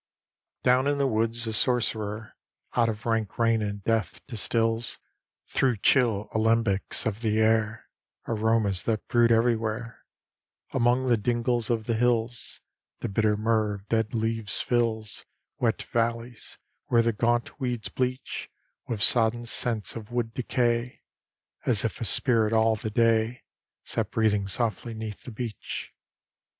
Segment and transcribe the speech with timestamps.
[0.01, 2.33] XXXVII Down in the woods a sorcerer,
[2.75, 4.97] Out of rank rain and death, distils,
[5.45, 7.87] Through chill alembics of the air,
[8.27, 10.03] Aromas that brood everywhere
[10.73, 12.61] Among the dingles of the hills:
[13.01, 15.23] The bitter myrrh of dead leaves fills
[15.59, 16.57] Wet valleys
[16.87, 18.49] (where the gaunt weeds bleach)
[18.87, 21.01] With sodden scents of wood decay;
[21.63, 23.43] As if a spirit all the day
[23.83, 25.93] Sat breathing softly 'neath the beech.